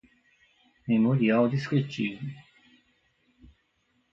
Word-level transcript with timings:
memorial 0.87 1.47
descritivo 1.47 2.23